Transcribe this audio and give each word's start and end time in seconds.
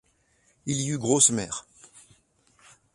Il 0.65 0.81
y 0.81 0.89
eut 0.89 0.97
grosse 0.97 1.29
mer. 1.29 1.67